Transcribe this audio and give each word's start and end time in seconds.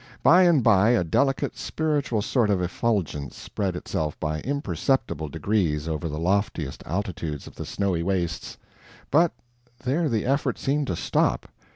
By 0.23 0.41
and 0.45 0.63
by 0.63 0.89
a 0.89 1.03
delicate, 1.03 1.55
spiritual 1.55 2.23
sort 2.23 2.49
of 2.49 2.59
effulgence 2.59 3.37
spread 3.37 3.75
itself 3.75 4.19
by 4.19 4.39
imperceptible 4.39 5.29
degrees 5.29 5.87
over 5.87 6.09
the 6.09 6.17
loftiest 6.17 6.81
altitudes 6.87 7.45
of 7.45 7.53
the 7.53 7.65
snowy 7.67 8.01
wastes 8.01 8.57
but 9.11 9.31
there 9.83 10.09
the 10.09 10.25
effort 10.25 10.57
seemed 10.57 10.87
to 10.87 10.95
stop. 10.95 11.47